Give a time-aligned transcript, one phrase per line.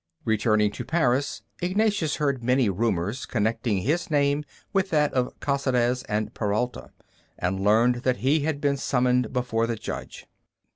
[0.25, 4.43] Returning to Paris Ignatius heard many rumors connecting his name
[4.73, 6.89] with that of Caceres and Peralta,
[7.37, 10.25] and learned that he had been summoned before the judge.